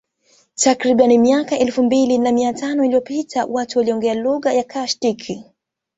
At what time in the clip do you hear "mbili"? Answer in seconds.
1.83-2.17